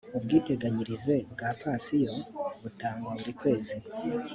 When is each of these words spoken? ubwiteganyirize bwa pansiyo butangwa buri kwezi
ubwiteganyirize 0.17 1.15
bwa 1.31 1.49
pansiyo 1.61 2.13
butangwa 2.61 3.11
buri 3.19 3.33
kwezi 3.39 3.75